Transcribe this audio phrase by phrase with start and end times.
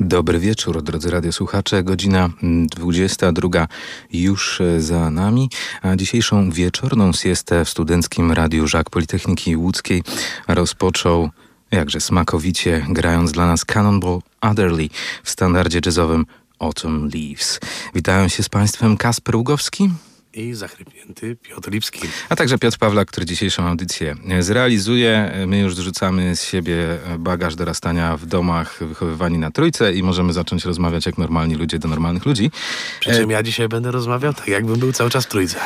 [0.00, 1.82] Dobry wieczór, drodzy radiosłuchacze.
[1.82, 2.30] Godzina
[2.76, 3.68] 22
[4.12, 5.50] już za nami,
[5.82, 10.02] a dzisiejszą wieczorną siestę w studenckim Radiu Żak Politechniki Łódzkiej
[10.48, 11.30] rozpoczął
[11.70, 14.90] jakże smakowicie, grając dla nas Cannonball Adderley
[15.24, 16.26] w standardzie jazzowym
[16.58, 17.60] Autumn Leaves.
[17.94, 19.90] Witają się z Państwem Kasper Ługowski
[20.38, 22.00] i zachrypnięty Piotr Lipski.
[22.28, 25.32] A także Piotr Pawlak, który dzisiejszą audycję zrealizuje.
[25.46, 30.64] My już zrzucamy z siebie bagaż dorastania w domach, wychowywani na trójce i możemy zacząć
[30.64, 32.50] rozmawiać jak normalni ludzie do normalnych ludzi.
[33.00, 33.32] Przy czym e...
[33.32, 35.60] ja dzisiaj będę rozmawiał tak, jakbym był cały czas w trójce.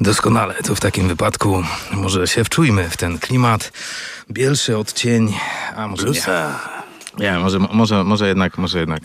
[0.00, 1.62] Doskonale, to w takim wypadku
[1.92, 3.72] może się wczujmy w ten klimat.
[4.30, 5.34] Bielszy odcień,
[5.76, 6.60] a może Bluesa.
[6.74, 6.79] nie.
[7.20, 9.00] Nie, może, może, może jednak, może jednak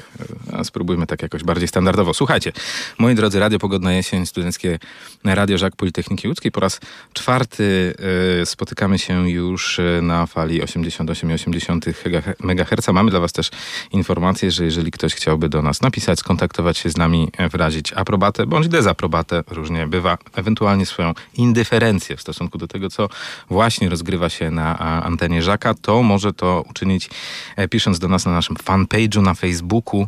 [0.63, 2.13] spróbujmy tak jakoś bardziej standardowo.
[2.13, 2.51] Słuchajcie,
[2.97, 4.79] moi drodzy, Radio Pogodna Jesień, studenckie
[5.23, 6.51] Radio Żak Politechniki Łódzkiej.
[6.51, 6.79] Po raz
[7.13, 7.93] czwarty
[8.41, 12.87] y, spotykamy się już y, na fali 88,8 MHz.
[12.87, 13.49] Mamy dla was też
[13.91, 18.67] informację, że jeżeli ktoś chciałby do nas napisać, skontaktować się z nami, wyrazić aprobatę bądź
[18.67, 23.09] dezaprobatę, różnie bywa, ewentualnie swoją indyferencję w stosunku do tego, co
[23.49, 27.09] właśnie rozgrywa się na antenie Żaka, to może to uczynić
[27.55, 30.07] e, pisząc do nas na naszym fanpage'u na Facebooku,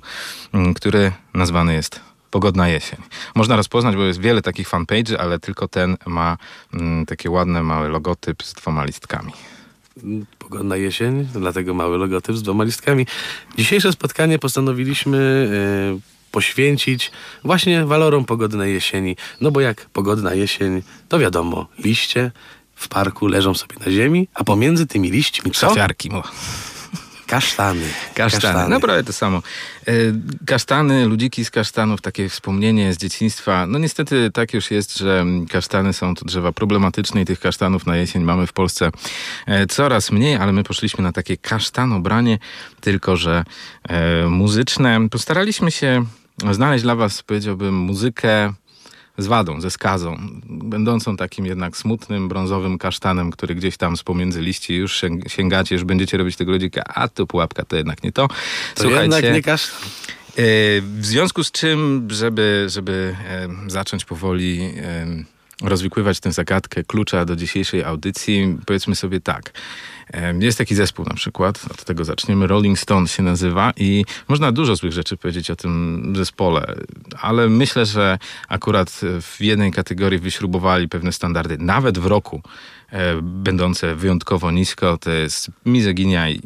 [0.54, 2.00] mm, który nazwany jest
[2.32, 3.00] Pogodna jesień.
[3.36, 6.38] Można rozpoznać, bo jest wiele takich fanpage'y, ale tylko ten ma
[6.74, 9.32] mm, takie ładne, mały logotyp z dwoma listkami.
[10.40, 13.08] Pogodna jesień, dlatego mały logotyp z dwoma listkami.
[13.58, 15.18] Dzisiejsze spotkanie postanowiliśmy
[15.98, 17.12] y, poświęcić
[17.44, 19.16] właśnie walorom pogodnej jesieni.
[19.42, 22.32] No bo jak pogodna jesień, to wiadomo, liście
[22.76, 25.68] w parku leżą sobie na ziemi, a pomiędzy tymi liśćmi co?
[25.68, 26.10] Ksafiarki.
[27.28, 27.82] Kasztany.
[28.14, 28.42] Kasztany.
[28.42, 28.70] Kasztany.
[28.70, 29.38] No prawie to samo.
[29.88, 29.92] E,
[30.46, 33.68] kasztany, ludziki z kasztanów, takie wspomnienie z dzieciństwa.
[33.68, 37.98] No niestety tak już jest, że kasztany są to drzewa problematyczne i tych kasztanów na
[37.98, 38.90] jesień mamy w Polsce
[39.46, 42.40] e, coraz mniej, ale my poszliśmy na takie kasztanobranie,
[42.82, 43.44] tylko że
[43.90, 45.10] e, muzyczne.
[45.10, 46.06] Postaraliśmy się
[46.52, 48.54] znaleźć dla was, powiedziałbym, muzykę
[49.18, 54.42] z wadą, ze skazą, będącą takim jednak smutnym, brązowym kasztanem, który gdzieś tam z pomiędzy
[54.42, 58.28] liści już sięgacie, już będziecie robić tego ludzika, a to pułapka to jednak nie to.
[58.28, 58.36] To
[58.76, 59.90] Słuchajcie, jednak nie kasztan.
[60.38, 60.44] E,
[60.82, 67.36] w związku z czym, żeby, żeby e, zacząć powoli e, rozwikływać tę zagadkę klucza do
[67.36, 69.54] dzisiejszej audycji, powiedzmy sobie tak.
[70.40, 74.76] Jest taki zespół na przykład, od tego zaczniemy, Rolling Stone się nazywa i można dużo
[74.76, 76.76] złych rzeczy powiedzieć o tym zespole,
[77.22, 78.18] ale myślę, że
[78.48, 82.42] akurat w jednej kategorii wyśrubowali pewne standardy, nawet w roku
[82.90, 86.42] e, będące wyjątkowo nisko, to jest mizoginia i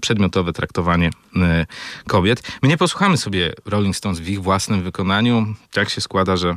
[0.00, 1.66] przedmiotowe traktowanie e,
[2.06, 2.42] kobiet.
[2.62, 5.54] My nie posłuchamy sobie Rolling Stones w ich własnym wykonaniu.
[5.72, 6.56] Tak się składa, że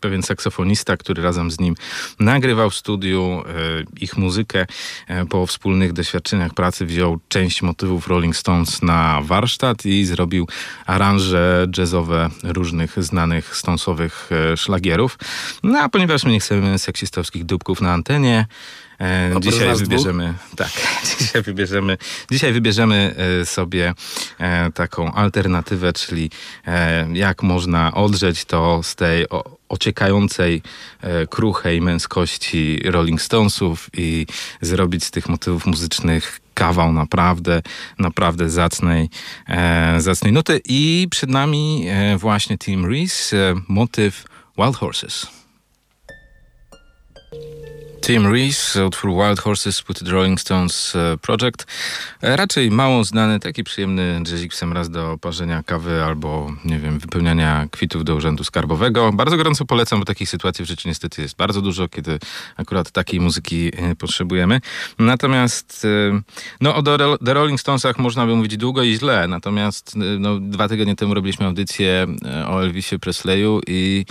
[0.00, 1.74] pewien saksofonista, który razem z nim
[2.20, 3.52] nagrywał w studiu e,
[4.00, 4.66] ich muzykę.
[5.06, 10.48] E, po wspólnych doświadczeniach pracy wziął część motywów Rolling Stones na warsztat i zrobił
[10.86, 15.18] aranże jazzowe różnych znanych Stonesowych szlagierów.
[15.62, 18.46] No a ponieważ my nie chcemy seksistowskich dupków na antenie,
[19.00, 20.70] E, dzisiaj wybierzemy, tak,
[21.18, 21.98] dzisiaj wybierzemy,
[22.30, 23.94] dzisiaj wybierzemy e, sobie
[24.38, 26.30] e, taką alternatywę, czyli
[27.12, 29.26] jak można odrzeć to z tej
[29.68, 30.62] ociekającej,
[31.30, 34.26] kruchej męskości Rolling Stonesów i
[34.60, 37.62] zrobić z tych motywów muzycznych kawał naprawdę,
[37.98, 39.08] naprawdę zacnej,
[39.98, 40.60] zacnej nuty.
[40.64, 41.86] I przed nami
[42.16, 43.34] właśnie Tim Reese,
[43.68, 44.24] motyw
[44.58, 45.26] Wild Horses.
[48.00, 51.66] Tim Rees, utwór Wild Horses Put Rolling Stones e, Project.
[52.22, 56.98] E, raczej mało znany, taki przyjemny jazzik w raz do parzenia kawy albo, nie wiem,
[56.98, 59.12] wypełniania kwitów do urzędu skarbowego.
[59.12, 62.18] Bardzo gorąco polecam, bo takich sytuacji w życiu niestety jest bardzo dużo, kiedy
[62.56, 64.60] akurat takiej muzyki e, potrzebujemy.
[64.98, 65.86] Natomiast
[66.60, 66.82] no, o
[67.24, 71.46] The Rolling Stonesach można by mówić długo i źle, natomiast no, dwa tygodnie temu robiliśmy
[71.46, 72.06] audycję
[72.46, 74.06] o Elvisie Presleyu i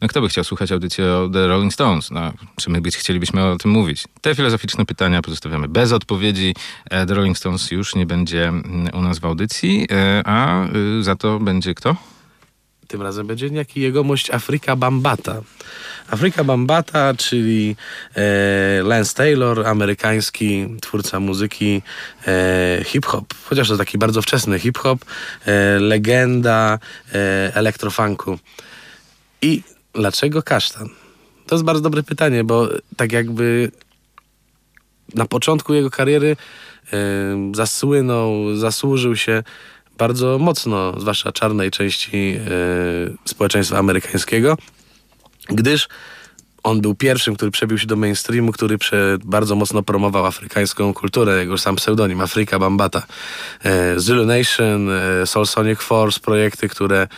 [0.00, 2.10] no kto by chciał słuchać audycji o The Rolling Stones?
[2.10, 4.04] No, czy my być, chcielibyśmy o tym mówić?
[4.20, 6.54] Te filozoficzne pytania pozostawiamy bez odpowiedzi.
[6.90, 10.66] E, The Rolling Stones już nie będzie mm, u nas w audycji, e, a
[10.98, 11.96] y, za to będzie kto?
[12.88, 15.42] Tym razem będzie niejaki jegomość Afryka Bambata.
[16.10, 17.76] Afryka Bambata, czyli
[18.16, 21.82] e, Lance Taylor, amerykański twórca muzyki
[22.26, 25.04] e, hip-hop, chociaż to taki bardzo wczesny hip-hop,
[25.46, 26.78] e, legenda
[27.14, 28.38] e, elektrofunku.
[29.42, 29.62] I
[29.98, 30.88] Dlaczego kasztan?
[31.46, 33.70] To jest bardzo dobre pytanie, bo tak jakby
[35.14, 36.36] na początku jego kariery
[37.52, 39.42] zasłynął, zasłużył się
[39.98, 42.40] bardzo mocno, zwłaszcza czarnej części
[43.24, 44.56] społeczeństwa amerykańskiego,
[45.48, 45.88] gdyż
[46.62, 51.40] on był pierwszym, który przebił się do mainstreamu, który prze, bardzo mocno promował afrykańską kulturę,
[51.40, 53.02] jego sam pseudonim, Afryka Bambata.
[53.64, 57.08] E, Zulu Nation, e, Soul Sonic Force, projekty, które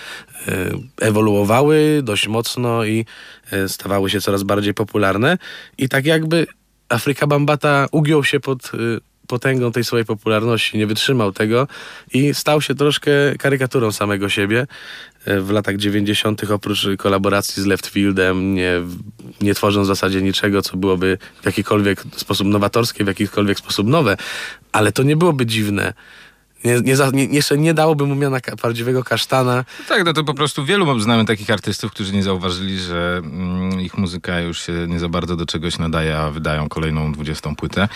[0.49, 0.71] e,
[1.01, 3.07] ewoluowały dość mocno i
[3.51, 5.39] e, stawały się coraz bardziej popularne.
[5.79, 6.47] I tak jakby
[6.89, 11.69] Afryka Bambata ugiął się pod e, potęgą tej swojej popularności, nie wytrzymał tego
[12.13, 14.67] i stał się troszkę karykaturą samego siebie.
[15.25, 16.51] E, w latach 90.
[16.51, 18.73] oprócz kolaboracji z Leftfieldem, nie,
[19.41, 24.17] nie tworząc w zasadzie niczego, co byłoby w jakikolwiek sposób nowatorskie, w jakikolwiek sposób nowe,
[24.73, 25.93] ale to nie byłoby dziwne.
[26.65, 29.65] Nie, nie, za, nie, jeszcze nie dałoby mu miana ka- prawdziwego kasztana.
[29.79, 33.81] No tak, no to po prostu wielu znamy takich artystów, którzy nie zauważyli, że mm,
[33.81, 37.89] ich muzyka już się nie za bardzo do czegoś nadaje, a wydają kolejną 20 płytę.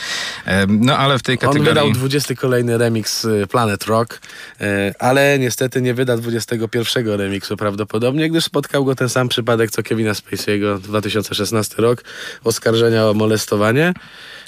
[0.46, 1.68] E, no ale w tej On kategorii...
[1.68, 4.20] wydał 20 kolejny remix y, Planet Rock,
[4.60, 9.82] e, ale niestety nie wyda 21 remiksu prawdopodobnie, gdyż spotkał go ten sam przypadek co
[9.82, 12.04] Kevina Spacey'ego 2016 rok,
[12.44, 13.94] oskarżenia o molestowanie.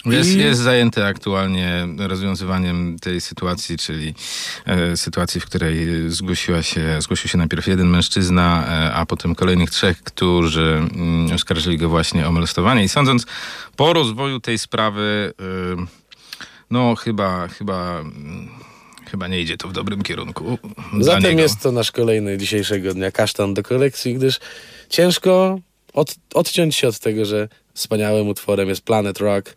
[0.07, 4.15] Jest, jest zajęty aktualnie rozwiązywaniem tej sytuacji, czyli
[4.67, 9.71] e, sytuacji, w której zgłosiła się, zgłosił się najpierw jeden mężczyzna, e, a potem kolejnych
[9.71, 12.85] trzech, którzy mm, oskarżyli go właśnie o molestowanie.
[12.85, 13.27] I sądząc
[13.77, 15.33] po rozwoju tej sprawy,
[15.81, 15.87] e,
[16.71, 18.49] no chyba, chyba, mm,
[19.11, 20.59] chyba nie idzie to w dobrym kierunku.
[21.01, 21.43] Zatem niego.
[21.43, 24.41] jest to nasz kolejny dzisiejszego dnia kasztan do kolekcji, gdyż
[24.89, 25.61] ciężko
[25.93, 29.57] od, odciąć się od tego, że wspaniałym utworem jest Planet Rock,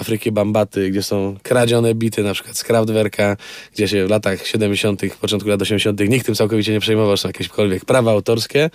[0.00, 3.36] Afryki Bambaty, gdzie są kradzione bity, na przykład z Kraftwerka,
[3.74, 6.00] gdzie się w latach 70., początku lat 80.
[6.00, 8.70] nikt tym całkowicie nie przejmował, są jakiekolwiek prawa autorskie,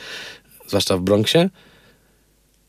[0.67, 1.49] zwłaszcza w Bronxie.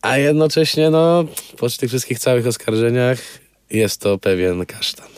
[0.03, 1.25] A jednocześnie, no,
[1.59, 3.19] po tych wszystkich całych oskarżeniach
[3.71, 5.09] jest to pewien kasztan.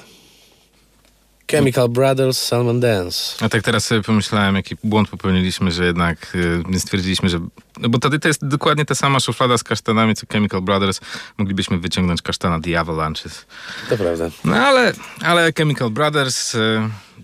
[1.50, 3.44] Chemical Brothers, Salmon Dance.
[3.44, 6.36] A tak teraz sobie pomyślałem, jaki błąd popełniliśmy, że jednak
[6.74, 7.38] y, stwierdziliśmy, że...
[7.80, 11.00] No bo wtedy to jest dokładnie ta sama szuflada z kasztanami, co Chemical Brothers.
[11.38, 13.46] Moglibyśmy wyciągnąć kasztana The Avalanches.
[13.88, 14.30] To prawda.
[14.44, 14.92] No ale,
[15.22, 16.54] ale Chemical Brothers...
[16.54, 16.58] Y,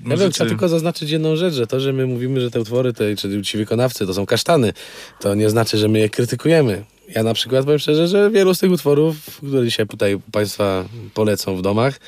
[0.07, 3.43] Ja tylko zaznaczyć jedną rzecz, że to, że my mówimy, że te utwory, te, czy
[3.43, 4.73] ci wykonawcy to są kasztany,
[5.21, 6.85] to nie znaczy, że my je krytykujemy.
[7.09, 10.85] Ja na przykład powiem szczerze, że wielu z tych utworów, które dzisiaj tutaj Państwa
[11.15, 12.01] polecą w domach,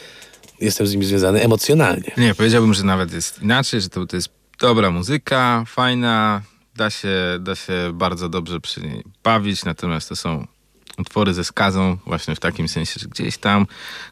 [0.61, 2.13] jestem z nimi związany emocjonalnie.
[2.17, 4.29] Nie, powiedziałbym, że nawet jest inaczej, że to, to jest
[4.61, 6.43] dobra muzyka, fajna,
[6.77, 10.47] da się, da się bardzo dobrze przy niej bawić, natomiast to są
[10.99, 13.67] utwory ze skazą, właśnie w takim sensie, że gdzieś tam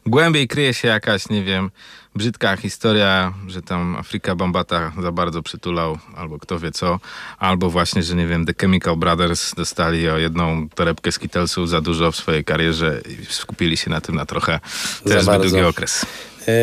[0.05, 1.71] głębiej kryje się jakaś, nie wiem,
[2.15, 6.99] brzydka historia, że tam Afryka Bambata za bardzo przytulał, albo kto wie co,
[7.39, 12.11] albo właśnie, że nie wiem, The Chemical Brothers dostali o jedną torebkę Skittlesów za dużo
[12.11, 14.59] w swojej karierze i skupili się na tym na trochę
[15.03, 16.05] też długi okres.
[16.47, 16.53] E,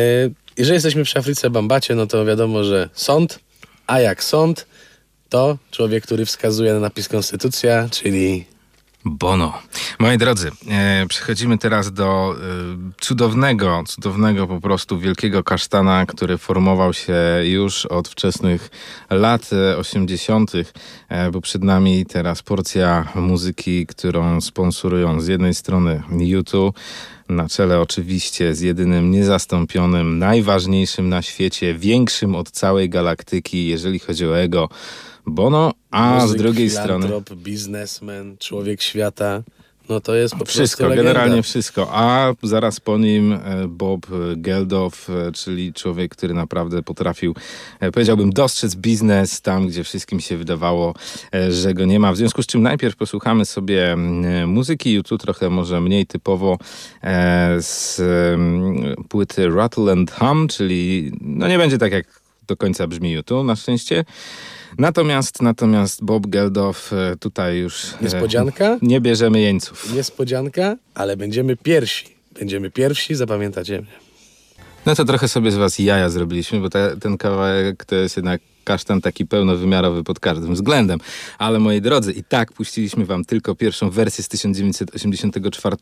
[0.57, 3.39] jeżeli jesteśmy przy Afryce Bambacie, no to wiadomo, że sąd,
[3.87, 4.65] a jak sąd,
[5.31, 8.45] to człowiek, który wskazuje na napis Konstytucja, czyli
[9.05, 9.61] Bono.
[9.99, 16.93] Moi drodzy, e, przechodzimy teraz do e, cudownego, cudownego po prostu wielkiego kasztana, który formował
[16.93, 18.69] się już od wczesnych
[19.09, 20.51] lat e, 80.,
[21.09, 26.75] e, bo przed nami teraz porcja muzyki, którą sponsorują z jednej strony YouTube,
[27.35, 34.25] na czele oczywiście z jedynym niezastąpionym, najważniejszym na świecie, większym od całej galaktyki, jeżeli chodzi
[34.25, 34.69] o ego,
[35.25, 37.07] Bono, a z muzyk, drugiej strony...
[37.35, 39.43] biznesmen, człowiek świata.
[39.91, 41.87] No to jest po Wszystko, generalnie wszystko.
[41.91, 47.35] A zaraz po nim e, Bob Geldof, e, czyli człowiek, który naprawdę potrafił,
[47.79, 50.93] e, powiedziałbym, dostrzec biznes tam, gdzie wszystkim się wydawało,
[51.49, 52.11] że go nie ma.
[52.11, 53.97] W związku z czym najpierw posłuchamy sobie
[54.47, 56.57] muzyki YouTube, trochę może mniej typowo
[57.59, 58.01] z
[59.09, 63.55] płyty Rattle and Hum, czyli no nie będzie tak jak do końca brzmi YouTube, na
[63.55, 64.05] szczęście.
[64.77, 68.77] Natomiast, natomiast Bob Geldof e, tutaj już e, Niespodzianka?
[68.81, 69.93] nie bierzemy jeńców.
[69.93, 72.05] Niespodzianka, ale będziemy pierwsi.
[72.39, 73.91] Będziemy pierwsi, zapamiętacie mnie.
[74.85, 78.41] No to trochę sobie z was jaja zrobiliśmy, bo te, ten kawałek to jest jednak
[78.71, 80.99] kasztan taki pełnowymiarowy pod każdym względem.
[81.37, 85.75] Ale moi drodzy, i tak puściliśmy wam tylko pierwszą wersję z 1984,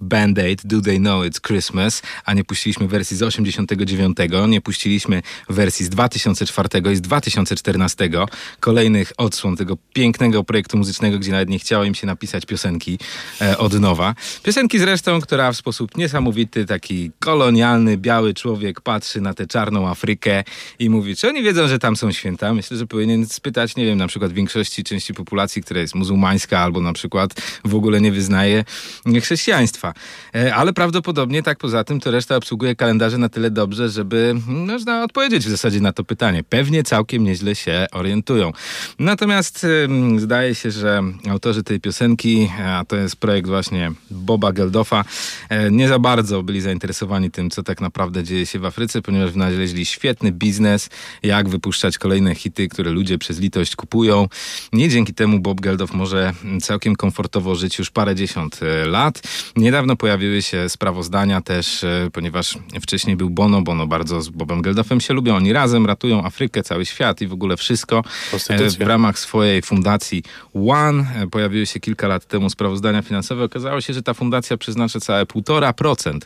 [0.00, 4.16] Band-Aid, Do They Know It's Christmas, a nie puściliśmy wersji z 89,
[4.48, 8.10] nie puściliśmy wersji z 2004 i z 2014,
[8.60, 12.98] kolejnych odsłon tego pięknego projektu muzycznego, gdzie nawet nie chciało im się napisać piosenki
[13.40, 14.14] e, od nowa.
[14.42, 20.44] Piosenki zresztą, która w sposób niesamowity, taki kolonialny, biały człowiek patrzy na tę czarną Afrykę
[20.78, 22.54] i mówi, czy oni wiedzą, że tam są są święta?
[22.54, 26.80] Myślę, że powinien spytać, nie wiem, na przykład większości części populacji, która jest muzułmańska albo
[26.80, 27.34] na przykład
[27.64, 28.64] w ogóle nie wyznaje
[29.22, 29.94] chrześcijaństwa.
[30.34, 35.04] E, ale prawdopodobnie tak poza tym to reszta obsługuje kalendarze na tyle dobrze, żeby można
[35.04, 36.42] odpowiedzieć w zasadzie na to pytanie.
[36.48, 38.52] Pewnie całkiem nieźle się orientują.
[38.98, 39.66] Natomiast
[40.18, 45.04] zdaje się, że autorzy tej piosenki, a to jest projekt właśnie Boba Geldofa,
[45.48, 49.30] e, nie za bardzo byli zainteresowani tym, co tak naprawdę dzieje się w Afryce, ponieważ
[49.30, 50.90] wynaleźli świetny biznes,
[51.22, 54.28] jak wypuszczać kolejne hity, które ludzie przez litość kupują.
[54.72, 59.22] Nie dzięki temu Bob Geldof może całkiem komfortowo żyć już parę dziesiąt e, lat.
[59.56, 63.62] Niedawno pojawiły się sprawozdania też, e, ponieważ wcześniej był Bono.
[63.62, 65.36] Bono bardzo z Bobem Geldofem się lubią.
[65.36, 68.04] Oni razem ratują Afrykę, cały świat i w ogóle wszystko.
[68.78, 70.22] W ramach swojej fundacji
[70.68, 73.44] One pojawiły się kilka lat temu sprawozdania finansowe.
[73.44, 76.18] Okazało się, że ta fundacja przeznacza całe 1,5%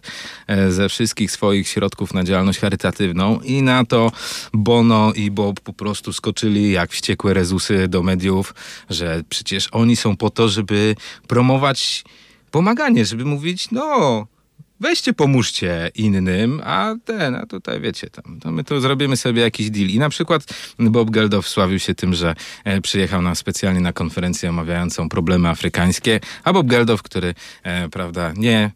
[0.71, 4.12] ze wszystkich swoich środków na działalność charytatywną i na to
[4.53, 8.55] Bono i Bob po prostu skoczyli jak wściekłe rezusy do mediów,
[8.90, 10.95] że przecież oni są po to, żeby
[11.28, 12.05] promować
[12.50, 14.26] pomaganie, żeby mówić, no
[14.81, 19.71] weźcie, pomóżcie innym, a ten, a tutaj wiecie, tam, to my tu zrobimy sobie jakiś
[19.71, 19.88] deal.
[19.88, 20.45] I na przykład
[20.78, 26.21] Bob Geldof sławił się tym, że e, przyjechał na specjalnie na konferencję omawiającą problemy afrykańskie,
[26.45, 28.71] a Bob Geldof, który, e, prawda, nie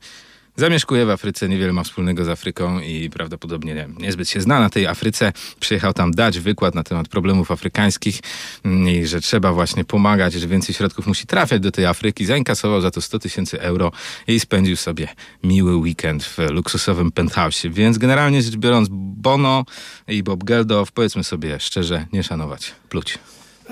[0.56, 4.70] Zamieszkuje w Afryce, niewiele ma wspólnego z Afryką i prawdopodobnie nie, niezbyt się zna na
[4.70, 5.32] tej Afryce.
[5.60, 8.20] Przyjechał tam dać wykład na temat problemów afrykańskich
[8.86, 12.26] i że trzeba właśnie pomagać, że więcej środków musi trafiać do tej Afryki.
[12.26, 13.92] Zainkasował za to 100 tysięcy euro
[14.26, 15.08] i spędził sobie
[15.44, 17.62] miły weekend w luksusowym penthouse.
[17.70, 19.64] Więc generalnie rzecz biorąc, Bono
[20.08, 23.18] i Bob Geldof, powiedzmy sobie szczerze, nie szanować, pluć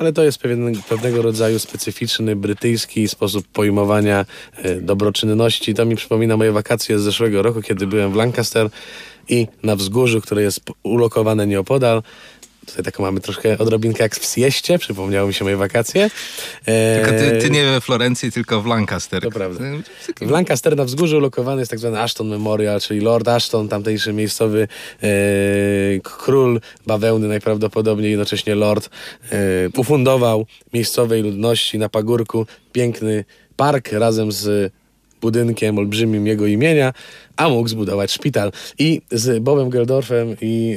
[0.01, 4.27] ale to jest pewien, pewnego rodzaju specyficzny brytyjski sposób pojmowania
[4.57, 5.75] e, dobroczynności.
[5.75, 8.71] To mi przypomina moje wakacje z zeszłego roku, kiedy byłem w Lancaster
[9.29, 12.03] i na wzgórzu, które jest ulokowane nieopodal,
[12.67, 16.11] Tutaj taką mamy troszkę odrobinkę jak w Sieście, przypomniało mi się moje wakacje.
[16.67, 17.01] E...
[17.01, 19.23] Tylko ty, ty, nie we Florencji, tylko w Lancaster.
[19.23, 19.65] To prawda.
[20.21, 24.69] W Lancaster na wzgórzu ulokowany jest tak zwany Ashton Memorial, czyli Lord Ashton, tamtejszy miejscowy
[25.03, 25.09] e,
[26.03, 28.91] król bawełny najprawdopodobniej, jednocześnie lord,
[29.33, 29.37] e,
[29.77, 33.25] ufundował miejscowej ludności na pagórku piękny
[33.57, 34.73] park razem z
[35.21, 36.93] budynkiem olbrzymim jego imienia,
[37.37, 38.53] a mógł zbudować szpital.
[38.79, 40.77] I z Bobem Geldorfem i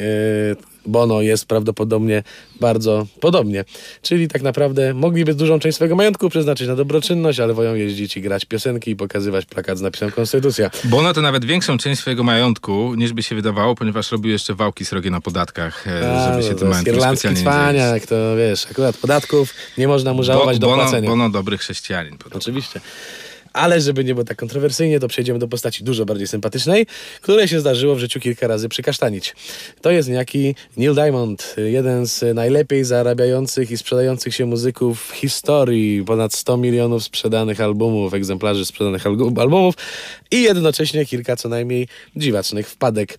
[0.60, 2.24] e, Bono jest prawdopodobnie
[2.60, 3.66] bardzo podobnie.
[4.02, 8.22] Czyli tak naprawdę mogliby dużą część swojego majątku przeznaczyć na dobroczynność, ale woją jeździć i
[8.22, 10.72] grać piosenki i pokazywać plakat z napisem Konstytucja.
[10.84, 14.86] Bono to nawet większą część swojego majątku niż by się wydawało, ponieważ robił jeszcze wałki
[14.86, 19.54] srogie na podatkach, e, a, żeby się tym majątkiem specjalnie cwaniak, to wiesz, akurat podatków
[19.78, 21.10] nie można mu żałować Bo, do płacenia.
[21.10, 22.18] Bono dobry chrześcijanin.
[22.18, 22.38] Podobno.
[22.38, 22.82] Oczywiście.
[23.54, 26.86] Ale żeby nie było tak kontrowersyjnie, to przejdziemy do postaci dużo bardziej sympatycznej,
[27.22, 29.36] której się zdarzyło w życiu kilka razy przykasztanić.
[29.82, 36.04] To jest niejaki Neil Diamond, jeden z najlepiej zarabiających i sprzedających się muzyków w historii.
[36.04, 39.76] Ponad 100 milionów sprzedanych albumów, egzemplarzy sprzedanych albumów
[40.32, 43.18] i jednocześnie kilka co najmniej dziwacznych wpadek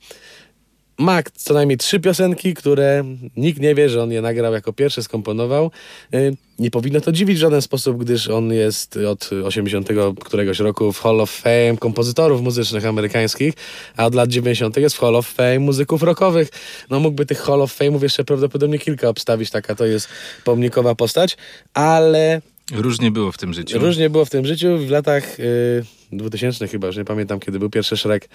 [0.98, 3.04] ma co najmniej trzy piosenki, które
[3.36, 5.70] nikt nie wie, że on je nagrał jako pierwszy, skomponował.
[6.14, 9.88] Y, nie powinno to dziwić w żaden sposób, gdyż on jest od 80
[10.20, 13.54] któregoś roku w Hall of Fame kompozytorów muzycznych amerykańskich,
[13.96, 16.48] a od lat 90 jest w Hall of Fame muzyków rockowych.
[16.90, 20.08] No mógłby tych Hall of Fame'ów jeszcze prawdopodobnie kilka obstawić, taka to jest
[20.44, 21.36] pomnikowa postać,
[21.74, 22.40] ale
[22.73, 23.78] Różnie było w tym życiu.
[23.78, 24.78] Różnie było w tym życiu.
[24.78, 28.28] W latach y, 2000 chyba, już nie pamiętam kiedy był pierwszy Shrek.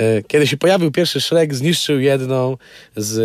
[0.00, 2.56] Y, kiedy się pojawił pierwszy Shrek, zniszczył jedną
[2.96, 3.18] z,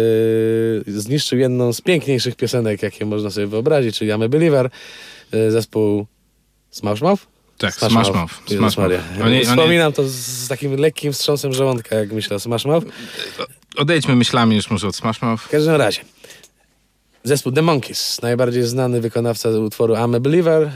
[0.88, 4.70] y, zniszczył jedną z piękniejszych piosenek, jakie można sobie wyobrazić, czyli I'm a Believer.
[5.34, 6.06] Y, zespół
[6.72, 7.24] Smash Mouth?
[7.58, 8.34] Tak, Smash, Smash Mouth.
[8.48, 8.94] Smash Mouth.
[9.24, 12.88] Oni, Wspominam to z takim lekkim wstrząsem żołądka, jak myślę o Smash Mouth.
[13.78, 15.44] Odejdźmy myślami już może od Smash Mouth.
[15.44, 16.02] W każdym razie.
[17.26, 20.72] Zespół The Monkeys, najbardziej znany wykonawca utworu I'm a Believer,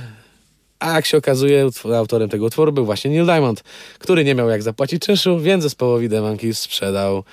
[0.79, 3.63] a jak się okazuje, autorem tego utworu był właśnie Neil Diamond,
[3.99, 7.23] który nie miał jak zapłacić czynszu, więc zespołowi The Monkeys sprzedał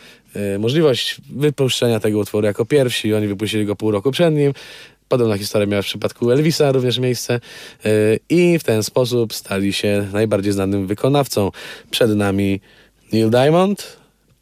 [0.54, 3.14] y, możliwość wypuszczenia tego utworu jako pierwsi.
[3.14, 4.52] Oni wypuścili go pół roku przed nim.
[5.08, 7.40] Podobna historia miała w przypadku Elvisa również miejsce
[7.87, 11.50] y, i w ten sposób stali się najbardziej znanym wykonawcą.
[11.90, 12.61] Przed nami
[13.12, 13.96] Neil Diamond,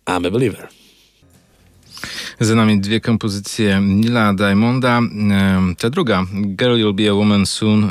[0.07, 0.84] I'm a Believer.
[2.41, 5.01] Za nami dwie kompozycje Nila Diamonda.
[5.79, 7.91] Ta druga, Girl You'll Be a Woman Soon,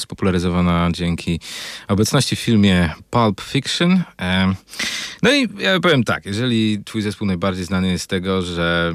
[0.00, 1.40] spopularyzowana dzięki
[1.88, 4.02] obecności w filmie Pulp Fiction.
[5.22, 8.94] No i ja powiem tak, jeżeli twój zespół najbardziej znany jest z tego, że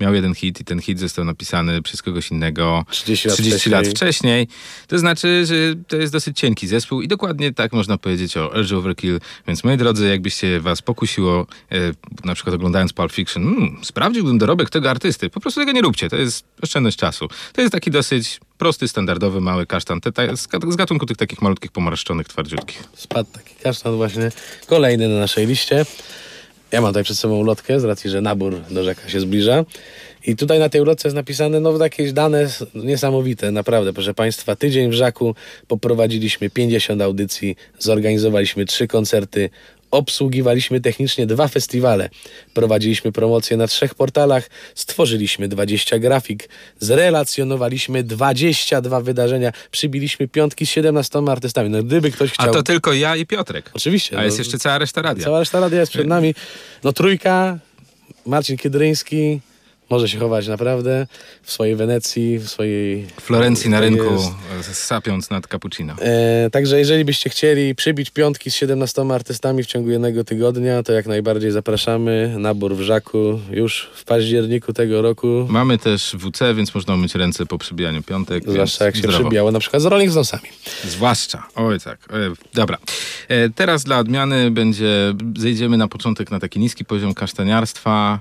[0.00, 3.86] miał jeden hit i ten hit został napisany przez kogoś innego 30 lat 30 lat
[3.86, 3.96] wcześniej.
[3.96, 4.48] wcześniej.
[4.86, 5.54] To znaczy, że
[5.88, 9.20] to jest dosyć cienki zespół i dokładnie tak można powiedzieć o Urge Overkill.
[9.46, 11.76] Więc moi drodzy, jakbyście was pokusiło, e,
[12.24, 15.30] na przykład oglądając Pulp Fiction, mm, sprawdziłbym dorobek tego artysty.
[15.30, 17.28] Po prostu tego nie róbcie, to jest oszczędność czasu.
[17.52, 21.42] To jest taki dosyć prosty, standardowy, mały kasztan te, ta, z z gatunku tych takich
[21.42, 22.84] malutkich, pomarszczonych, twardziutkich.
[22.94, 24.30] Spadł taki kasztan właśnie.
[24.66, 25.86] Kolejny na naszej liście.
[26.72, 29.64] Ja mam tutaj przed sobą ulotkę z racji, że nabór do rzeka się zbliża.
[30.26, 34.56] I tutaj na tej ulotce jest napisane no jakieś dane niesamowite, naprawdę, proszę Państwa.
[34.56, 35.34] Tydzień w Żaku
[35.68, 39.50] poprowadziliśmy 50 audycji, zorganizowaliśmy trzy koncerty,
[39.90, 42.10] obsługiwaliśmy technicznie dwa festiwale,
[42.54, 51.18] prowadziliśmy promocje na trzech portalach, stworzyliśmy 20 grafik, zrelacjonowaliśmy 22 wydarzenia, przybiliśmy piątki z 17
[51.28, 51.70] artystami.
[51.70, 52.54] No gdyby ktoś A chciał...
[52.54, 53.70] to tylko ja i Piotrek.
[53.74, 54.18] Oczywiście.
[54.18, 55.24] A jest no, jeszcze cała reszta radia.
[55.24, 56.34] Cała reszta radia jest przed nami.
[56.84, 57.58] No trójka,
[58.26, 59.40] Marcin Kiedryński
[59.90, 61.06] może się chować naprawdę
[61.42, 63.06] w swojej Wenecji, w swojej...
[63.20, 64.04] Florencji na rynku,
[64.56, 64.74] jest.
[64.74, 65.94] sapiąc nad cappuccino.
[66.00, 70.92] E, także jeżeli byście chcieli przybić piątki z 17 artystami w ciągu jednego tygodnia, to
[70.92, 72.34] jak najbardziej zapraszamy.
[72.38, 75.46] Nabór w Żaku już w październiku tego roku.
[75.48, 78.44] Mamy też WC, więc można umyć ręce po przybijaniu piątek.
[78.46, 79.18] Zwłaszcza jak się zdrowo.
[79.18, 80.48] przybijało na przykład z Rolling Stonesami.
[80.84, 81.46] Zwłaszcza.
[81.54, 81.98] Oj tak.
[82.10, 82.16] E,
[82.54, 82.78] dobra.
[83.28, 88.20] E, teraz dla odmiany będzie, zejdziemy na początek na taki niski poziom kasztaniarstwa,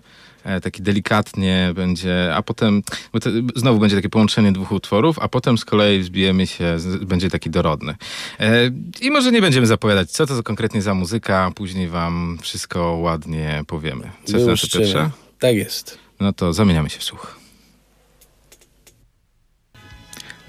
[0.63, 2.83] taki delikatnie będzie, a potem,
[3.21, 7.49] to, znowu będzie takie połączenie dwóch utworów, a potem z kolei wzbijemy się, będzie taki
[7.49, 7.95] dorodny.
[8.39, 12.93] E, I może nie będziemy zapowiadać, co to za konkretnie za muzyka, później wam wszystko
[12.93, 14.11] ładnie powiemy.
[14.25, 14.83] Co to, Wyłuszczymy.
[14.85, 15.09] Piotrze?
[15.39, 15.97] Tak jest.
[16.19, 17.38] No to zamieniamy się w słuch.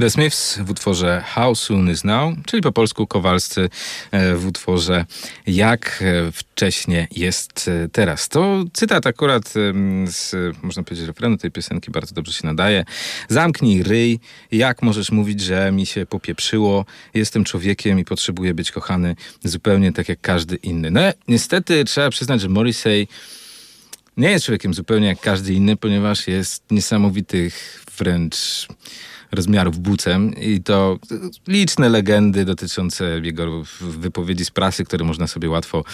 [0.00, 3.68] The Smiths w utworze How Soon Is Now, czyli po polsku Kowalscy
[4.10, 5.04] e, w utworze
[5.46, 8.28] Jak e, wcześnie jest e, teraz.
[8.28, 9.52] To cytat akurat
[10.06, 12.84] z, można powiedzieć, refrenu tej piosenki bardzo dobrze się nadaje.
[13.28, 14.20] Zamknij ryj,
[14.52, 20.08] jak możesz mówić, że mi się popieprzyło, jestem człowiekiem i potrzebuję być kochany zupełnie tak
[20.08, 20.90] jak każdy inny.
[20.90, 23.08] No niestety trzeba przyznać, że Morrissey
[24.16, 28.68] nie jest człowiekiem zupełnie jak każdy inny, ponieważ jest niesamowitych wręcz
[29.32, 30.98] rozmiarów bucem i to
[31.48, 35.84] liczne legendy dotyczące jego wypowiedzi z prasy, które można sobie łatwo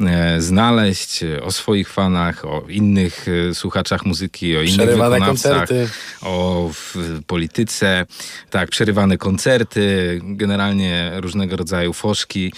[0.00, 5.58] e, znaleźć e, o swoich fanach, o innych e, słuchaczach muzyki, o innych Przerywane wykonawcach,
[5.58, 5.88] koncerty.
[6.22, 6.96] o w,
[7.26, 8.06] polityce,
[8.50, 12.52] tak, przerywane koncerty, generalnie różnego rodzaju foszki.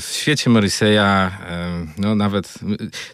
[0.00, 1.30] W świecie Morriseya,
[1.98, 2.54] no nawet,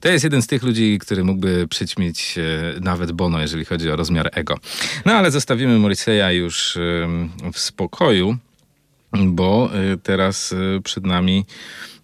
[0.00, 2.34] to jest jeden z tych ludzi, który mógłby przyćmić
[2.80, 4.58] nawet Bono, jeżeli chodzi o rozmiar ego.
[5.04, 6.78] No ale zostawimy Morriseya już
[7.52, 8.36] w spokoju,
[9.12, 11.44] bo e, teraz e, przed nami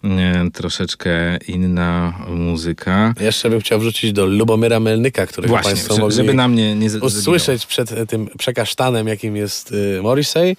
[0.03, 3.13] e, troszeczkę inna muzyka.
[3.19, 6.89] Jeszcze bym chciał wrzucić do Lubomyra Melnyka, którego Właśnie, Państwo mogli żeby na mnie nie
[7.01, 10.57] usłyszeć przed e, tym przekasztanem, jakim jest y, Morrissey.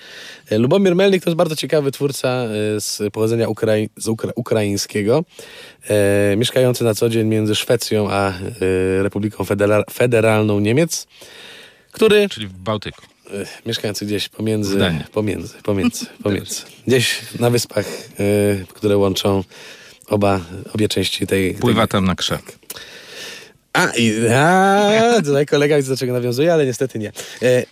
[0.50, 5.24] E, Lubomir Melnik to jest bardzo ciekawy twórca e, z pochodzenia ukrai z ukra ukraińskiego,
[5.88, 8.32] e, mieszkający na co dzień między Szwecją a e,
[9.02, 11.06] Republiką Federa Federalną Niemiec,
[11.92, 13.15] który Czyli w Bałtyku.
[13.30, 14.78] E, mieszkający gdzieś pomiędzy,
[15.12, 19.44] pomiędzy, pomiędzy, pomiędzy, gdzieś na wyspach, e, które łączą
[20.08, 20.40] oba,
[20.74, 21.54] obie części tej...
[21.54, 22.42] Pływa tej, tam na krzak.
[23.72, 27.12] a, i, a, tutaj kolega widzę, do czego nawiązuje, ale niestety nie.
[27.42, 27.64] E,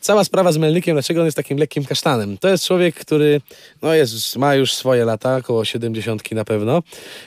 [0.00, 2.38] cała sprawa z Melnikiem, dlaczego on jest takim lekkim kasztanem?
[2.38, 3.40] To jest człowiek, który
[3.82, 6.82] no jest, ma już swoje lata, około 70 na pewno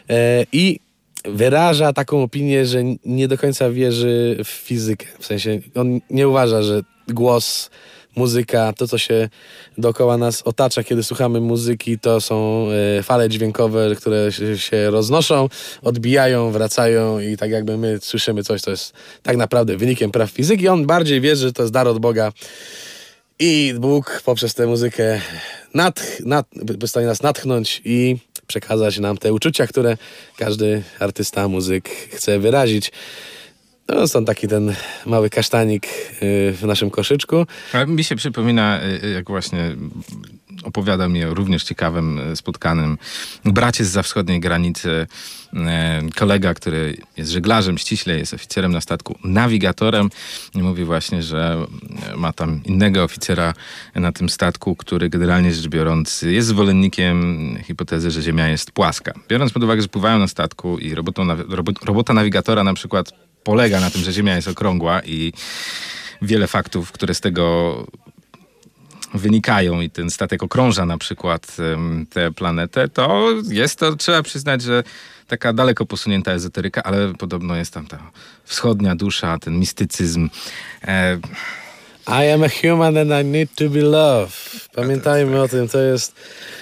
[0.10, 0.80] e, i
[1.26, 5.06] wyraża taką opinię, że nie do końca wierzy w fizykę.
[5.20, 7.70] W sensie on nie uważa, że głos,
[8.16, 9.30] muzyka, to co się
[9.78, 12.68] dookoła nas otacza, kiedy słuchamy muzyki, to są
[13.00, 15.50] e, fale dźwiękowe, które się, roznoszą,
[15.82, 20.68] odbijają, wracają i tak jakby my słyszymy coś, co jest tak naprawdę wynikiem praw fizyki.
[20.68, 22.32] On bardziej wierzy, że to jest dar od Boga
[23.40, 25.22] i Bóg poprzez tę muzykę
[25.74, 26.46] natch, nat,
[26.86, 29.98] stanie nas natchnąć i przekazać nam te uczucia, które
[30.38, 32.92] każdy artysta, muzyk chce wyrazić.
[33.96, 34.76] No, stąd taki ten
[35.06, 37.46] mały kasztanik y, w naszym koszyczku.
[37.74, 39.76] A mi się przypomina, y, jak właśnie
[40.64, 42.98] opowiada mi o również ciekawym y, spotkanym
[43.46, 45.08] bracie z wschodniej granicy,
[45.54, 45.58] y,
[46.16, 50.10] kolega, który jest żeglarzem ściśle, jest oficerem na statku, nawigatorem
[50.56, 51.66] i mówi właśnie, że
[52.14, 53.54] y, ma tam innego oficera
[53.96, 59.14] na tym statku, który generalnie rzecz biorąc jest zwolennikiem hipotezy, że Ziemia jest płaska.
[59.30, 61.28] Biorąc pod uwagę, że pływają na statku i robotą,
[61.86, 63.12] robota nawigatora na przykład
[63.44, 65.34] polega na tym, że Ziemia jest okrągła i
[66.22, 67.76] wiele faktów, które z tego
[69.14, 71.58] wynikają i ten statek okrąża na przykład
[72.10, 74.84] tę planetę, to jest to, trzeba przyznać, że
[75.28, 78.12] taka daleko posunięta ezoteryka, ale podobno jest tam ta
[78.44, 80.30] wschodnia dusza, ten mistycyzm.
[80.84, 81.18] E,
[82.08, 84.70] I am a human and I need to be loved.
[84.76, 86.16] Pamiętajmy o tym, to jest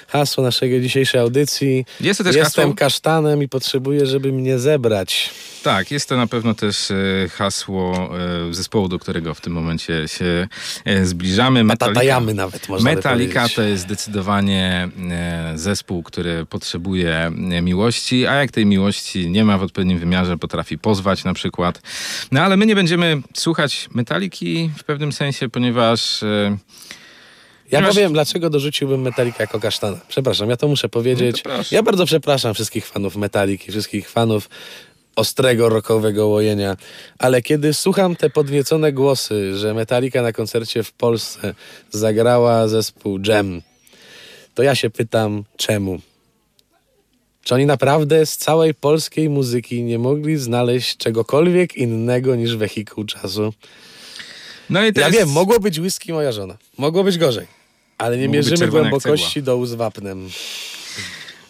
[0.08, 1.86] hasło naszej dzisiejszej audycji.
[2.02, 5.30] Jest to też Jestem hasło- kasztanem i potrzebuję, żeby mnie zebrać.
[5.63, 6.95] Tak, jest to na pewno też e,
[7.30, 8.10] hasło
[8.49, 10.47] e, zespołu, do którego w tym momencie się
[10.86, 11.63] e, zbliżamy.
[11.63, 14.89] Metallica- Tatajamy nawet, można Metallica to jest zdecydowanie
[15.56, 21.23] zespół, który potrzebuje miłości, a jak tej miłości nie ma w odpowiednim wymiarze, potrafi pozwać
[21.23, 21.82] na przykład.
[22.32, 26.58] No ale my nie będziemy słuchać Metaliki w pewnym sensie, ponieważ e,
[27.72, 30.00] Ja Masz- powiem, dlaczego dorzuciłbym Metallica jako kasztana.
[30.08, 31.44] Przepraszam, ja to muszę powiedzieć.
[31.46, 34.50] No to ja bardzo przepraszam wszystkich fanów Metalliki, wszystkich fanów
[35.15, 36.78] ostrego, rockowego łojenia,
[37.18, 41.56] ale kiedy słucham te podniecone głosy, że Metallica na koncercie w Polsce
[41.92, 43.62] zagrała zespół Jam,
[44.56, 46.00] to ja się pytam, czemu?
[47.44, 53.54] Czy oni naprawdę z całej polskiej muzyki nie mogli znaleźć czegokolwiek innego niż wehikuł czasu?
[54.69, 56.58] No i to Ja wiem, mogło być whisky moja żona.
[56.77, 57.47] Mogło być gorzej.
[57.97, 60.29] Ale nie Mogło być mierzymy głębokości dołu z wapnem.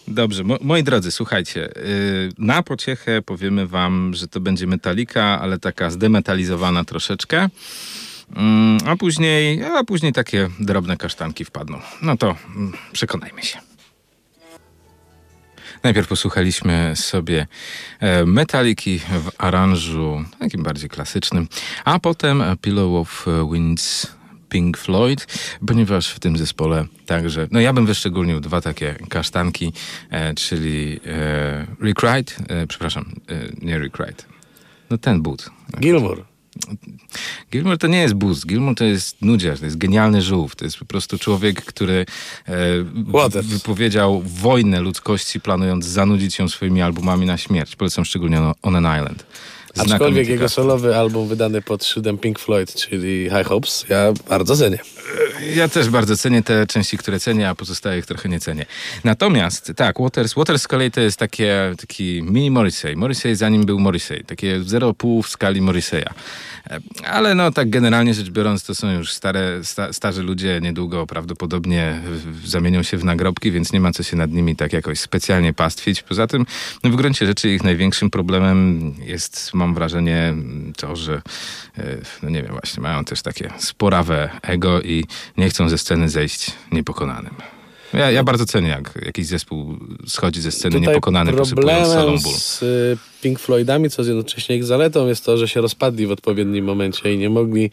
[0.08, 5.58] Dobrze, mo, moi drodzy, słuchajcie, y, na pociechę powiemy wam, że to będzie metalika, ale
[5.58, 7.48] taka zdemetalizowana troszeczkę.
[8.36, 11.78] Mm, A później, a później takie drobne kasztanki wpadną.
[12.02, 13.58] No to mm, przekonajmy się.
[15.82, 17.46] Najpierw posłuchaliśmy sobie
[18.00, 21.48] e, metaliki w aranżu takim bardziej klasycznym,
[21.84, 24.06] a potem Pillow of Winds
[24.50, 25.26] Pink Floyd,
[25.66, 29.72] ponieważ w tym zespole także, no ja bym wyszczególnił dwa takie kasztanki,
[30.10, 34.26] e, czyli e, Rick Wright, e, przepraszam, e, nie Rick Wright,
[34.90, 35.50] no ten but.
[35.80, 36.29] Gilmour.
[37.52, 40.76] Gilmour to nie jest boost, Gilmour to jest nudziarz, to jest genialny żółw, to jest
[40.76, 42.06] po prostu człowiek, który
[42.48, 42.54] e,
[42.94, 43.46] Waters.
[43.46, 47.76] wypowiedział wojnę ludzkości, planując zanudzić ją swoimi albumami na śmierć.
[47.76, 49.26] Polecam szczególnie On an Island.
[49.78, 54.78] Aczkolwiek jego solowy album wydany pod szyldem Pink Floyd, czyli High Hopes, ja bardzo cenię.
[55.54, 58.66] Ja też bardzo cenię te części, które cenię, a pozostałych trochę nie cenię.
[59.04, 62.96] Natomiast tak, Waters, Waters z kolei to jest takie, taki mini Morrissey.
[62.96, 66.10] Morrissey zanim był Morrissey, takie 0,5 w skali Morrisseya.
[66.70, 71.06] E, Ale no tak generalnie rzecz biorąc, to są już stare, sta, starzy ludzie, niedługo
[71.06, 72.00] prawdopodobnie
[72.44, 76.02] zamienią się w nagrobki, więc nie ma co się nad nimi tak jakoś specjalnie pastwić.
[76.02, 76.46] Poza tym
[76.84, 80.34] no w gruncie rzeczy ich największym problemem jest, mam wrażenie,
[80.76, 81.22] to, że
[81.78, 81.82] e,
[82.22, 84.99] no nie wiem, właśnie mają też takie sporawe ego i
[85.36, 87.34] nie chcą ze sceny zejść niepokonanym.
[87.94, 92.34] Ja, ja bardzo cenię, jak jakiś zespół schodzi ze sceny niepokonany, posypując problemem ból.
[92.34, 96.10] z y, Pink Floydami, co jest jednocześnie ich zaletą, jest to, że się rozpadli w
[96.10, 97.70] odpowiednim momencie i nie mogli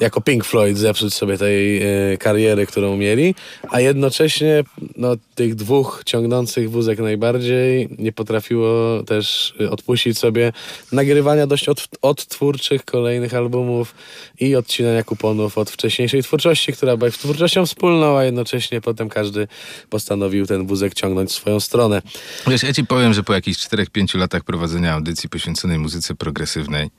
[0.00, 1.82] jako Pink Floyd zepsuć sobie tej
[2.12, 3.34] y, kariery, którą mieli,
[3.70, 4.64] a jednocześnie
[4.96, 10.52] no, tych dwóch ciągnących wózek najbardziej nie potrafiło też odpuścić sobie
[10.92, 13.94] nagrywania dość od, odtwórczych kolejnych albumów
[14.40, 19.48] i odcinania kuponów od wcześniejszej twórczości, która była twórczością wspólną, a jednocześnie potem każdy
[19.90, 22.02] postanowił ten wózek ciągnąć w swoją stronę.
[22.46, 26.90] Wiesz, ja ci powiem, że po jakichś 4-5 latach prowadzenia audycji poświęconej muzyce progresywnej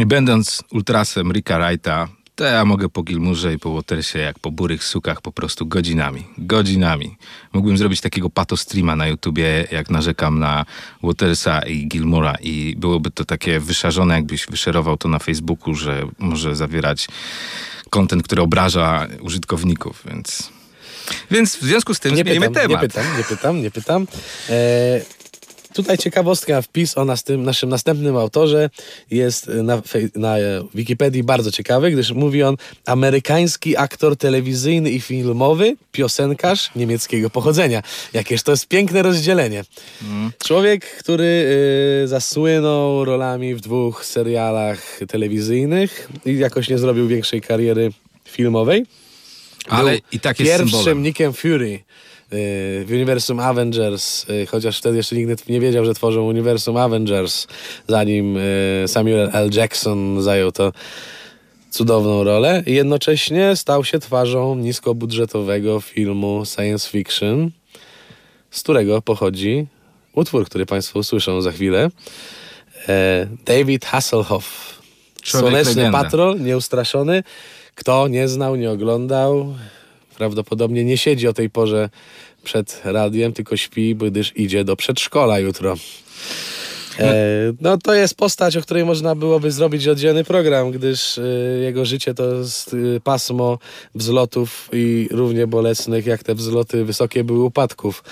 [0.00, 4.50] i będąc ultrasem Ricka Wrighta, to ja mogę po Gilmurze i po Watersie, jak po
[4.50, 6.24] burych sukach, po prostu godzinami.
[6.38, 7.16] Godzinami.
[7.52, 10.64] Mógłbym zrobić takiego pato streama na YouTubie, jak narzekam na
[11.02, 16.56] Watersa i Gilmura i byłoby to takie wyszarzone, jakbyś wyszerował to na Facebooku, że może
[16.56, 17.08] zawierać
[17.90, 20.50] kontent, który obraża użytkowników, więc...
[21.30, 22.82] Więc w związku z tym Nie zmienimy pytam, temat.
[22.82, 24.06] nie pytam, nie pytam, nie pytam.
[24.48, 25.00] E,
[25.74, 28.70] tutaj ciekawostka, wpis o nas, tym, naszym następnym autorze
[29.10, 32.56] jest na, fej- na e, Wikipedii bardzo ciekawy, gdyż mówi on
[32.86, 37.82] amerykański aktor telewizyjny i filmowy, piosenkarz niemieckiego pochodzenia.
[38.12, 39.64] Jakież to jest piękne rozdzielenie.
[40.44, 41.46] Człowiek, który
[42.04, 47.92] y, zasłynął rolami w dwóch serialach telewizyjnych i jakoś nie zrobił większej kariery
[48.28, 48.86] filmowej.
[49.68, 51.02] Ale Był i tak jest pierwszym symbolem.
[51.02, 51.84] Nickiem Fury y,
[52.30, 57.46] w uniwersum Avengers, y, chociaż wtedy jeszcze nikt nie wiedział, że tworzą uniwersum Avengers,
[57.88, 59.50] zanim y, Samuel L.
[59.52, 60.72] Jackson zajął to
[61.70, 67.50] cudowną rolę i jednocześnie stał się twarzą niskobudżetowego filmu science fiction,
[68.50, 69.66] z którego pochodzi
[70.12, 71.90] utwór, który Państwo usłyszą za chwilę.
[72.88, 74.80] E, David Hasselhoff.
[75.22, 76.02] Człowiek Słoneczny legenda.
[76.02, 77.22] Patrol, nieustraszony.
[77.74, 79.54] Kto nie znał, nie oglądał,
[80.20, 81.90] prawdopodobnie nie siedzi o tej porze
[82.44, 85.76] przed radiem, tylko śpi, gdyż idzie do przedszkola jutro.
[86.98, 91.22] E, no to jest postać, o której można byłoby zrobić oddzielny program, gdyż e,
[91.60, 93.58] jego życie to jest e, pasmo
[93.94, 98.04] wzlotów i równie bolesnych jak te wzloty wysokie były upadków.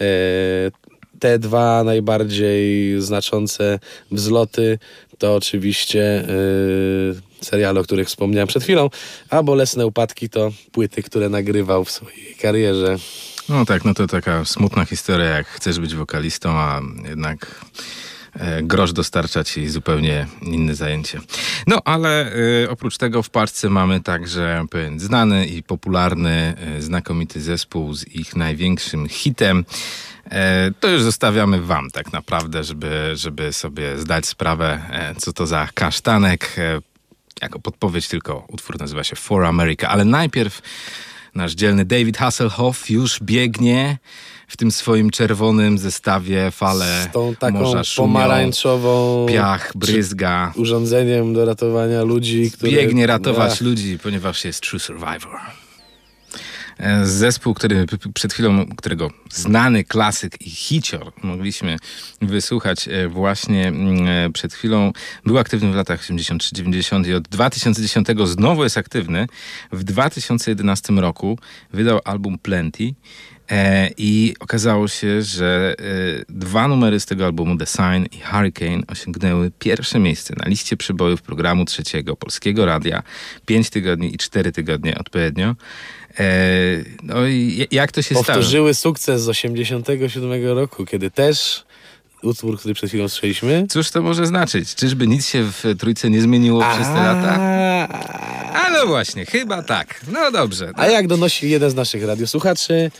[0.00, 0.04] E,
[1.20, 3.78] te dwa najbardziej znaczące
[4.10, 4.78] wzloty
[5.20, 8.90] to oczywiście yy, seriale, o których wspomniałem przed chwilą,
[9.30, 12.96] a bolesne upadki to płyty, które nagrywał w swojej karierze.
[13.48, 17.64] No tak, no to taka smutna historia, jak chcesz być wokalistą, a jednak
[18.34, 21.20] e, grosz dostarcza ci zupełnie inne zajęcie.
[21.66, 27.40] No ale y, oprócz tego w paczce mamy także pewien znany i popularny, y, znakomity
[27.40, 29.64] zespół z ich największym hitem.
[30.30, 35.46] E, to już zostawiamy wam tak naprawdę, żeby, żeby sobie zdać sprawę, e, co to
[35.46, 36.54] za kasztanek.
[36.58, 36.80] E,
[37.42, 40.62] jako podpowiedź tylko utwór nazywa się For America, ale najpierw
[41.34, 43.98] nasz dzielny David Hasselhoff już biegnie
[44.48, 50.52] w tym swoim czerwonym zestawie fale Z tą taką morza szumią, pomarańczową piach, bryzga.
[50.56, 52.52] urządzeniem do ratowania ludzi.
[52.62, 55.40] Biegnie ratować Ach, ludzi, ponieważ jest True Survivor.
[57.02, 61.76] Zespół, który przed chwilą, którego znany klasyk i hicior mogliśmy
[62.22, 64.92] wysłuchać e, właśnie mm, e, przed chwilą,
[65.26, 69.26] był aktywny w latach 83-90 i od 2010 znowu jest aktywny.
[69.72, 71.38] W 2011 roku
[71.72, 72.94] wydał album Plenty.
[73.50, 78.82] E, I okazało się, że e, dwa numery z tego albumu, The Sign i Hurricane,
[78.88, 83.02] osiągnęły pierwsze miejsce na liście przebojów programu trzeciego Polskiego Radia.
[83.46, 85.54] Pięć tygodni i cztery tygodnie odpowiednio.
[86.18, 86.24] E,
[87.02, 88.24] no i jak to się stało?
[88.24, 91.64] Powtórzyły sukces z 87 roku, kiedy też
[92.22, 93.66] utwór, który przed chwilą słyszeliśmy...
[93.70, 94.74] Cóż to może znaczyć?
[94.74, 97.38] Czyżby nic się w trójce nie zmieniło przez te lata?
[98.54, 100.00] A, no właśnie, chyba tak.
[100.12, 100.72] No dobrze.
[100.74, 102.90] A jak donosi jeden z naszych radiosłuchaczy,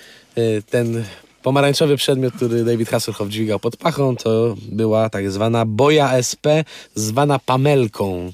[0.70, 1.04] ten
[1.42, 6.46] pomarańczowy przedmiot, który David Hasselhoff dźwigał pod pachą, to była tak zwana boja SP,
[6.94, 8.32] zwana pamelką.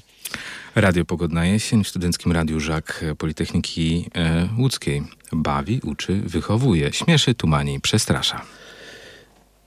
[0.75, 5.03] Radio Pogodna Jesień w Studenckim Radiu Żak Politechniki e, Łódzkiej.
[5.31, 8.41] Bawi, uczy, wychowuje, śmieszy, tumani, przestrasza.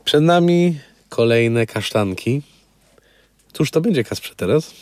[0.05, 2.43] Przed nami kolejne kasztanki.
[3.53, 4.75] Cóż to będzie, Kasprze, teraz?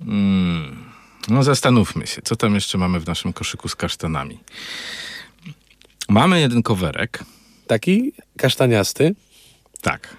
[0.00, 0.84] Mm,
[1.28, 4.38] no zastanówmy się, co tam jeszcze mamy w naszym koszyku z kasztanami.
[6.08, 7.24] Mamy jeden kowerek,
[7.66, 9.14] Taki kasztaniasty?
[9.82, 10.16] tak,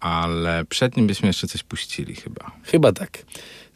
[0.00, 2.50] ale przed nim byśmy jeszcze coś puścili chyba.
[2.64, 3.18] Chyba tak.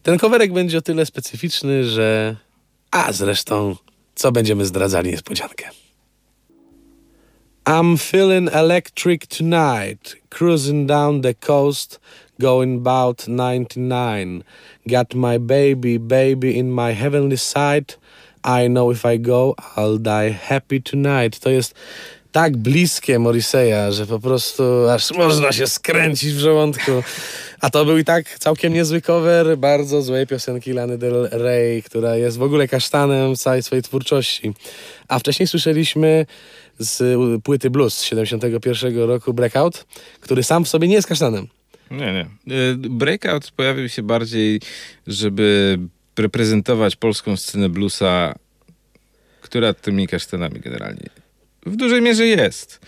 [0.03, 2.37] Ten coverek będzie o tyle specyficzny, że...
[2.90, 3.77] A zresztą,
[4.14, 5.68] co będziemy zdradzali niespodziankę.
[7.64, 12.01] I'm feeling electric tonight, cruising down the coast,
[12.40, 14.44] going about 99.
[14.87, 17.98] Got my baby, baby in my heavenly sight.
[18.44, 21.38] I know if I go, I'll die happy tonight.
[21.40, 21.74] To jest
[22.33, 26.92] tak bliskie Morriseya, że po prostu aż można się skręcić w żołądku.
[27.61, 32.16] A to był i tak całkiem niezły cover bardzo złej piosenki Lany Del Rey, która
[32.16, 34.52] jest w ogóle kasztanem całej swojej twórczości.
[35.09, 36.26] A wcześniej słyszeliśmy
[36.78, 39.85] z płyty blues z 71 roku Breakout,
[40.20, 41.48] który sam w sobie nie jest kasztanem.
[41.90, 42.55] Nie, nie.
[42.57, 44.61] E, Breakout pojawił się bardziej,
[45.07, 45.78] żeby
[46.18, 48.35] reprezentować polską scenę bluesa,
[49.40, 51.11] która tymi kasztanami generalnie
[51.66, 52.81] w dużej mierze jest.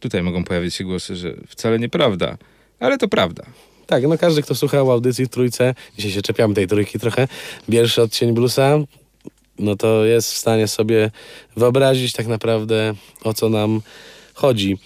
[0.00, 2.38] Tutaj mogą pojawić się głosy, że wcale nieprawda,
[2.80, 3.44] ale to prawda.
[3.86, 7.28] Tak, no każdy, kto słuchał audycji w Trójce, dzisiaj się czepiamy tej trójki trochę,
[7.70, 8.78] pierwszy odcień bluesa,
[9.58, 11.10] no to jest w stanie sobie
[11.56, 13.80] wyobrazić tak naprawdę o co nam
[14.34, 14.78] chodzi.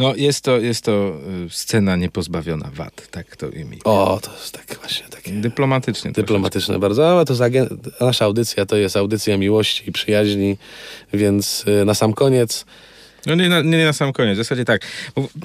[0.00, 3.76] No jest to, jest to y, scena niepozbawiona wad, tak to imię.
[3.84, 6.12] O, to jest tak właśnie takie Dyplomatycznie.
[6.12, 10.56] dyplomatyczne bardzo, ale to jest agen- nasza audycja to jest audycja miłości i przyjaźni,
[11.12, 12.64] więc y, na sam koniec
[13.26, 14.34] No nie na, nie na sam koniec.
[14.34, 14.82] W zasadzie tak.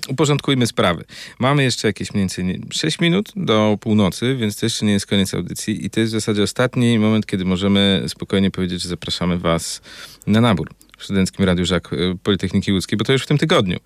[0.09, 1.03] Uporządkujmy sprawy.
[1.39, 5.05] Mamy jeszcze jakieś mniej więcej nie- 6 minut do północy, więc to jeszcze nie jest
[5.07, 5.85] koniec audycji.
[5.85, 9.81] I to jest w zasadzie ostatni moment, kiedy możemy spokojnie powiedzieć, że zapraszamy Was
[10.27, 13.77] na nabór w Studenckim Radiu Żak y, Politechniki Łódzkiej, bo to już w tym tygodniu.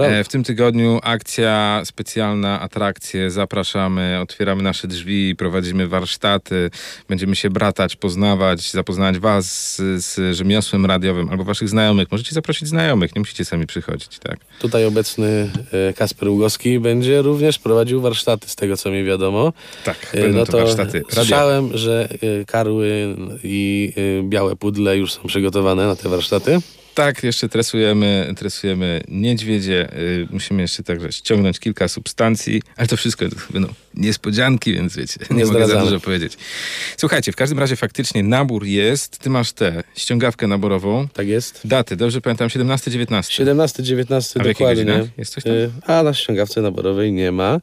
[0.00, 3.30] E, W tym tygodniu akcja specjalna, atrakcje.
[3.30, 6.70] Zapraszamy, otwieramy nasze drzwi, prowadzimy warsztaty.
[7.08, 12.08] Będziemy się bratać, poznawać, zapoznać Was z, z rzemiosłem radiowym albo Waszych znajomych.
[12.12, 14.36] Możecie zaprosić znajomych, nie musicie sami przychodzić, tak?
[14.60, 15.50] Tutaj obecny
[15.88, 19.52] e, Kasper Ługowski będzie również prowadził warsztaty z tego co mi wiadomo.
[19.84, 21.14] Tak, E, będą No to, to warsztaty radiowe.
[21.14, 22.08] słyszałem, że
[22.40, 26.41] e, karły i białe pudle już są przygotowane na te warsztaty.
[26.94, 29.98] Tak, jeszcze tresujemy, tresujemy niedźwiedzie.
[29.98, 35.20] Y, musimy jeszcze także ściągnąć kilka substancji, ale to wszystko to będą niespodzianki, więc wiecie,
[35.30, 36.36] nie, Nie mogę za dużo powiedzieć.
[36.96, 39.18] Słuchajcie, w każdym razie faktycznie nabór jest.
[39.18, 41.08] Ty masz tę ściągawkę naborową.
[41.08, 41.60] Tak jest.
[41.64, 43.30] Daty, dobrze pamiętam, 17-19.
[43.30, 44.84] 17, 19 A w jakich dokładnie.
[44.84, 45.18] godzinach?
[45.18, 45.52] Jest coś tam?
[45.52, 47.60] Y, A na ściągawce naborowej nie ma.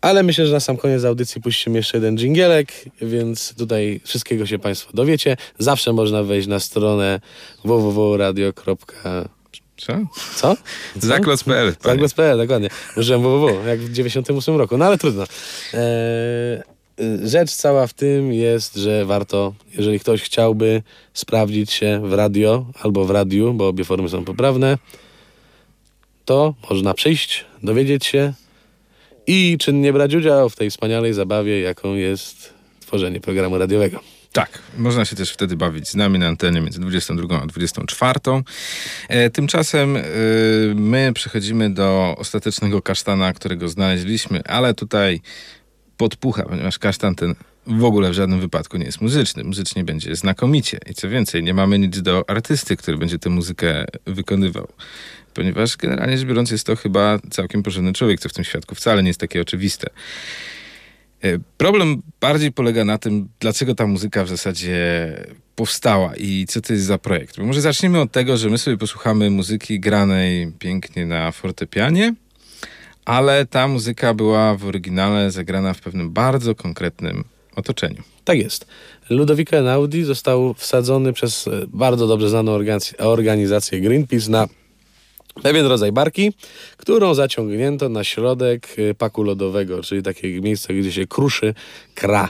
[0.00, 4.58] Ale myślę, że na sam koniec audycji puścimy jeszcze jeden dżingielek, więc tutaj wszystkiego się
[4.58, 5.36] Państwo dowiecie.
[5.58, 7.20] Zawsze można wejść na stronę
[7.64, 8.52] www.radio.
[9.76, 9.92] Co?
[10.34, 10.56] Co?
[10.96, 11.76] Zaklos.pl.
[11.76, 11.94] panie.
[11.94, 12.68] Zaglos.pl, dokładnie.
[12.96, 15.24] Użyłem www, jak w 98 roku, no ale trudno.
[15.74, 16.62] Eee,
[17.24, 20.82] rzecz cała w tym jest, że warto, jeżeli ktoś chciałby
[21.14, 24.78] sprawdzić się w radio albo w radiu, bo obie formy są poprawne,
[26.24, 28.32] to można przyjść, dowiedzieć się
[29.28, 34.00] i czynnie brać udział w tej wspaniałej zabawie, jaką jest tworzenie programu radiowego.
[34.32, 38.20] Tak, można się też wtedy bawić z nami na antenie między 22 a 24.
[39.08, 40.02] E, tymczasem e,
[40.74, 45.20] my przechodzimy do ostatecznego kasztana, którego znaleźliśmy, ale tutaj
[45.96, 47.34] podpucha, ponieważ kasztan ten
[47.66, 49.44] w ogóle w żadnym wypadku nie jest muzyczny.
[49.44, 50.78] Muzycznie będzie znakomicie.
[50.90, 54.68] I co więcej, nie mamy nic do artysty, który będzie tę muzykę wykonywał.
[55.38, 59.02] Ponieważ generalnie rzecz biorąc jest to chyba całkiem porządny człowiek, co w tym świadku wcale
[59.02, 59.90] nie jest takie oczywiste.
[61.24, 64.76] E, Problem bardziej polega na tym, dlaczego ta muzyka w zasadzie
[65.56, 67.36] powstała i co to jest za projekt.
[67.38, 72.14] Bo może zacznijmy od tego, że my sobie posłuchamy muzyki granej pięknie na fortepianie,
[73.04, 77.24] ale ta muzyka była w oryginale zagrana w pewnym bardzo konkretnym
[77.56, 78.02] otoczeniu.
[78.24, 78.66] Tak jest.
[79.10, 84.48] Ludovico Einaudi został wsadzony przez e, bardzo dobrze znaną organiz- organizację Greenpeace na
[85.42, 86.32] pewien rodzaj barki,
[86.76, 91.54] którą zaciągnięto na środek e, paku lodowego, czyli takiego miejsca, gdzie się kruszy
[91.94, 92.28] kra.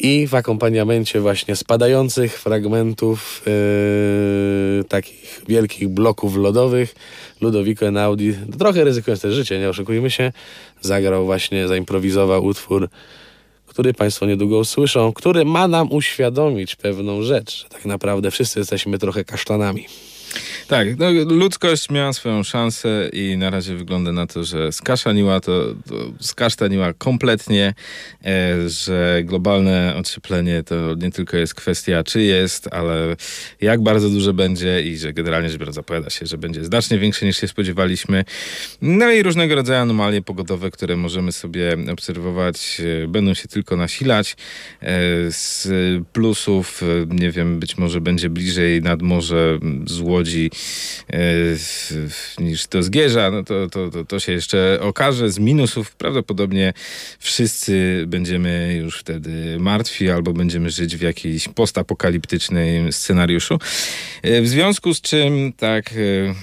[0.00, 6.94] I w akompaniamencie właśnie spadających fragmentów e, takich wielkich bloków lodowych
[7.40, 10.32] Ludovico Einaudi, trochę ryzykując też życie, nie oszukujmy się,
[10.80, 12.88] zagrał właśnie, zaimprowizował utwór
[13.78, 18.98] który Państwo niedługo usłyszą, który ma nam uświadomić pewną rzecz, że tak naprawdę wszyscy jesteśmy
[18.98, 19.86] trochę kasztanami.
[20.68, 25.74] Tak, no, ludzkość miała swoją szansę i na razie wygląda na to, że skaszaniła to,
[25.88, 27.74] to skasztaniła kompletnie,
[28.24, 33.16] e, że globalne ocieplenie to nie tylko jest kwestia czy jest, ale
[33.60, 37.26] jak bardzo duże będzie i że generalnie rzecz biorąc zapowiada się, że będzie znacznie większe
[37.26, 38.24] niż się spodziewaliśmy.
[38.82, 44.36] No i różnego rodzaju anomalie pogodowe, które możemy sobie obserwować, e, będą się tylko nasilać.
[44.80, 44.86] E,
[45.30, 45.68] z
[46.12, 50.50] plusów, e, nie wiem, być może będzie bliżej nad morze z Łodzi
[52.38, 55.30] niż do Zgierza, no to, to, to, to się jeszcze okaże.
[55.30, 56.72] Z minusów prawdopodobnie
[57.18, 63.58] wszyscy będziemy już wtedy martwi albo będziemy żyć w jakiejś postapokaliptycznym scenariuszu.
[64.22, 65.94] E, W związku z czym tak e,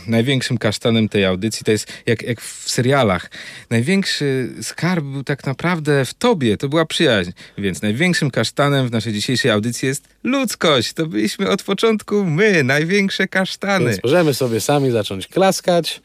[0.08, 3.32] największym kasztanem tej audycji to jest jak, jak w serialach.
[3.70, 7.32] Największy skarb był tak naprawdę w tobie, to była przyjaźń.
[7.58, 10.94] Więc największym kasztanem w naszej dzisiejszej audycji jest ludzkość.
[10.94, 13.98] To byliśmy od początku my, największe kasztany.
[14.06, 16.02] Możemy sobie sami zacząć klaskać.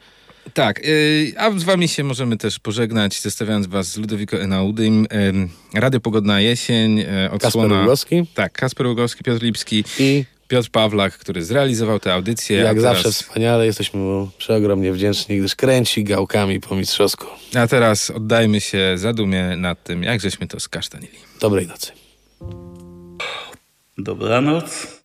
[0.53, 5.07] Tak, yy, a z wami się możemy też pożegnać, zostawiając was z Ludowico Enaudym.
[5.73, 7.79] Radio Pogodna Jesień, Kasper odsłona...
[7.79, 12.57] Ługowski Tak, Kasper Ługowski, Piotr Lipski, i Piotr Pawlak, który zrealizował tę audycję.
[12.57, 17.25] jak a zawsze teraz, wspaniale, jesteśmy mu przeogromnie wdzięczni, gdyż kręci gałkami po mistrzowsku.
[17.55, 21.17] A teraz oddajmy się zadumie nad tym, jak żeśmy to skasztanili.
[21.39, 21.91] Dobrej nocy.
[23.97, 25.00] Dobranoc.